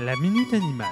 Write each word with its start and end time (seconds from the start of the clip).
La 0.00 0.16
Minute 0.16 0.52
Animale. 0.52 0.88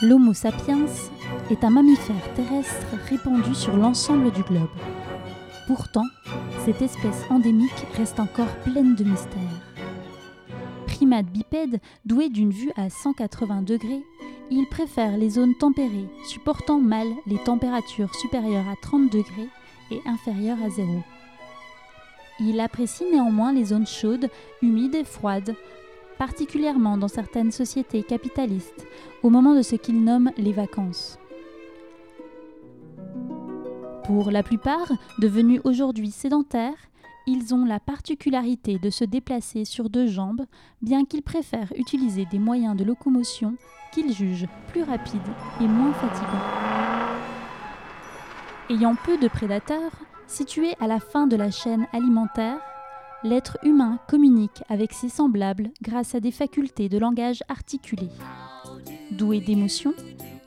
L'Homo 0.00 0.32
sapiens 0.32 0.86
est 1.50 1.62
un 1.62 1.68
mammifère 1.68 2.14
terrestre 2.36 2.86
répandu 3.10 3.54
sur 3.54 3.76
l'ensemble 3.76 4.30
du 4.30 4.42
globe. 4.42 4.70
Pourtant, 5.66 6.06
cette 6.64 6.80
espèce 6.80 7.24
endémique 7.28 7.70
reste 7.98 8.20
encore 8.20 8.56
pleine 8.64 8.94
de 8.94 9.04
mystères. 9.04 9.36
Primate 10.86 11.26
bipède 11.26 11.80
doué 12.06 12.30
d'une 12.30 12.50
vue 12.50 12.72
à 12.76 12.88
180 12.88 13.60
degrés, 13.60 14.02
il 14.50 14.66
préfère 14.66 15.16
les 15.16 15.30
zones 15.30 15.54
tempérées, 15.54 16.08
supportant 16.24 16.78
mal 16.78 17.08
les 17.26 17.38
températures 17.38 18.14
supérieures 18.14 18.68
à 18.68 18.76
30 18.80 19.10
degrés 19.12 19.48
et 19.90 20.00
inférieures 20.06 20.62
à 20.64 20.70
zéro. 20.70 21.02
Il 22.40 22.60
apprécie 22.60 23.04
néanmoins 23.10 23.52
les 23.52 23.66
zones 23.66 23.86
chaudes, 23.86 24.30
humides 24.62 24.94
et 24.94 25.04
froides, 25.04 25.54
particulièrement 26.18 26.96
dans 26.96 27.08
certaines 27.08 27.52
sociétés 27.52 28.02
capitalistes, 28.02 28.86
au 29.22 29.30
moment 29.30 29.54
de 29.54 29.62
ce 29.62 29.76
qu'il 29.76 30.02
nomme 30.02 30.30
les 30.36 30.52
vacances. 30.52 31.18
Pour 34.04 34.30
la 34.30 34.42
plupart, 34.42 34.90
devenus 35.18 35.60
aujourd'hui 35.64 36.10
sédentaires, 36.10 36.88
ils 37.28 37.54
ont 37.54 37.66
la 37.66 37.78
particularité 37.78 38.78
de 38.78 38.88
se 38.88 39.04
déplacer 39.04 39.66
sur 39.66 39.90
deux 39.90 40.06
jambes, 40.06 40.46
bien 40.80 41.04
qu'ils 41.04 41.22
préfèrent 41.22 41.72
utiliser 41.76 42.24
des 42.24 42.38
moyens 42.38 42.74
de 42.74 42.84
locomotion 42.84 43.56
qu'ils 43.92 44.14
jugent 44.14 44.48
plus 44.68 44.82
rapides 44.82 45.20
et 45.60 45.66
moins 45.66 45.92
fatigants. 45.92 47.18
Ayant 48.70 48.96
peu 49.04 49.18
de 49.18 49.28
prédateurs, 49.28 49.92
situés 50.26 50.74
à 50.80 50.86
la 50.86 51.00
fin 51.00 51.26
de 51.26 51.36
la 51.36 51.50
chaîne 51.50 51.86
alimentaire, 51.92 52.60
l'être 53.22 53.58
humain 53.62 53.98
communique 54.08 54.62
avec 54.70 54.94
ses 54.94 55.10
semblables 55.10 55.70
grâce 55.82 56.14
à 56.14 56.20
des 56.20 56.32
facultés 56.32 56.88
de 56.88 56.96
langage 56.96 57.42
articulé. 57.48 58.08
Doué 59.10 59.40
d'émotions, 59.40 59.94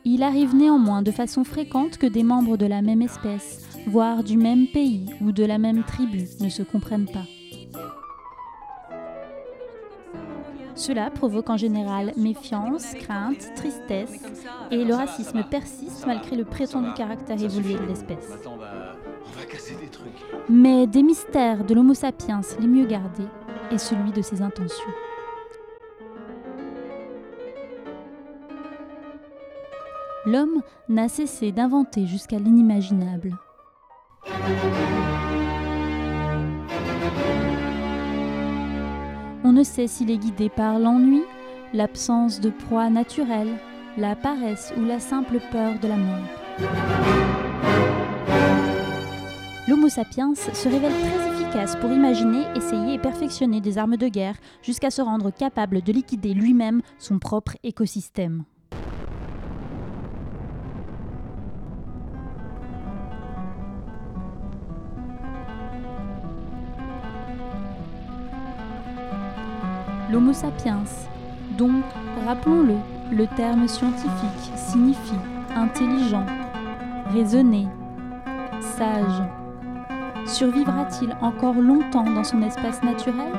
il 0.04 0.24
arrive 0.24 0.56
néanmoins 0.56 1.02
de 1.02 1.12
façon 1.12 1.44
fréquente 1.44 1.98
que 1.98 2.06
des 2.08 2.24
membres 2.24 2.56
de 2.56 2.66
la 2.66 2.82
même 2.82 3.02
espèce, 3.02 3.71
voire 3.86 4.22
du 4.22 4.36
même 4.36 4.66
pays 4.66 5.06
ou 5.20 5.32
de 5.32 5.44
la 5.44 5.58
même 5.58 5.84
tribu, 5.84 6.24
ne 6.40 6.48
se 6.48 6.62
comprennent 6.62 7.10
pas. 7.10 7.26
Cela 10.74 11.10
provoque 11.10 11.50
en 11.50 11.56
général 11.56 12.12
méfiance, 12.16 12.94
crainte, 12.94 13.52
tristesse, 13.54 14.20
et 14.70 14.84
le 14.84 14.94
racisme 14.94 15.44
persiste 15.44 16.06
malgré 16.06 16.34
le 16.34 16.44
prétendu 16.44 16.92
caractère 16.94 17.40
évolué 17.40 17.74
de 17.74 17.84
l'espèce. 17.84 18.32
Mais 20.48 20.86
des 20.86 21.02
mystères 21.02 21.64
de 21.64 21.74
l'Homo 21.74 21.94
sapiens 21.94 22.40
les 22.58 22.66
mieux 22.66 22.86
gardés 22.86 23.28
est 23.70 23.78
celui 23.78 24.12
de 24.12 24.22
ses 24.22 24.42
intentions. 24.42 24.92
L'homme 30.24 30.62
n'a 30.88 31.08
cessé 31.08 31.52
d'inventer 31.52 32.06
jusqu'à 32.06 32.38
l'inimaginable. 32.38 33.36
On 39.44 39.52
ne 39.52 39.62
sait 39.64 39.86
s'il 39.86 40.10
est 40.10 40.18
guidé 40.18 40.48
par 40.48 40.78
l'ennui, 40.78 41.22
l'absence 41.72 42.40
de 42.40 42.50
proie 42.50 42.90
naturelle, 42.90 43.58
la 43.96 44.16
paresse 44.16 44.72
ou 44.78 44.84
la 44.84 44.98
simple 44.98 45.38
peur 45.50 45.78
de 45.80 45.88
la 45.88 45.96
mort. 45.96 46.26
L'Homo 49.68 49.88
sapiens 49.88 50.34
se 50.34 50.68
révèle 50.68 50.92
très 50.92 51.32
efficace 51.32 51.76
pour 51.76 51.92
imaginer, 51.92 52.44
essayer 52.56 52.94
et 52.94 52.98
perfectionner 52.98 53.60
des 53.60 53.78
armes 53.78 53.96
de 53.96 54.08
guerre 54.08 54.36
jusqu'à 54.62 54.90
se 54.90 55.02
rendre 55.02 55.30
capable 55.30 55.82
de 55.82 55.92
liquider 55.92 56.34
lui-même 56.34 56.82
son 56.98 57.18
propre 57.18 57.56
écosystème. 57.62 58.44
L'Homo 70.12 70.34
sapiens, 70.34 70.84
dont, 71.56 71.80
rappelons-le, 72.26 72.74
le 73.16 73.26
terme 73.28 73.66
scientifique 73.66 74.52
signifie 74.56 75.16
intelligent, 75.56 76.26
raisonné, 77.14 77.66
sage, 78.60 79.22
survivra-t-il 80.26 81.16
encore 81.22 81.54
longtemps 81.54 82.04
dans 82.04 82.24
son 82.24 82.42
espace 82.42 82.82
naturel 82.82 83.32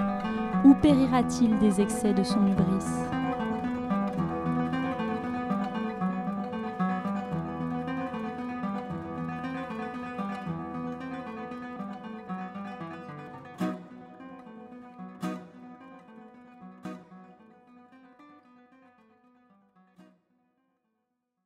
ou 0.66 0.74
périra-t-il 0.74 1.60
des 1.60 1.80
excès 1.80 2.12
de 2.12 2.24
son 2.24 2.40
hubris? 2.48 3.23